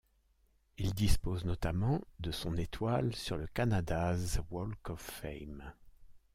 Il 0.79 0.95
dispose 0.95 1.45
notamment 1.45 2.01
de 2.19 2.31
son 2.31 2.57
étoile 2.57 3.13
sur 3.15 3.37
le 3.37 3.45
Canada's 3.45 4.39
Walk 4.49 4.89
of 4.89 4.99
Fame. 4.99 5.73